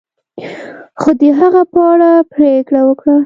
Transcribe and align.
خو 1.01 1.09
د 1.19 1.21
هغه 1.39 1.61
په 1.71 1.79
اړه 1.91 2.11
پریکړه 2.33 2.81
وکړه. 2.85 3.15